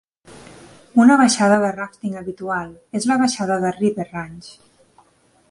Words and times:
Una 1.03 1.17
baixada 1.21 1.59
de 1.65 1.69
ràfting 1.75 2.15
habitual 2.23 2.73
és 3.01 3.07
la 3.13 3.19
baixada 3.25 3.61
de 3.67 3.75
River 3.79 4.09
Ranch. 4.11 4.51